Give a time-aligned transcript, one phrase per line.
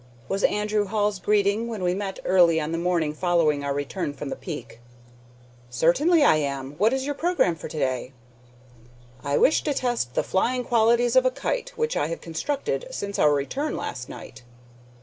[0.27, 4.29] was Andrew Hall's greeting when we met early on the morning following our return from
[4.29, 4.79] the peak.
[5.69, 6.71] "Certainly I am.
[6.79, 8.11] What is your programme for to day?"
[9.23, 13.19] "I wish to test the flying qualities of a kite which I have constructed since
[13.19, 14.41] our return last night."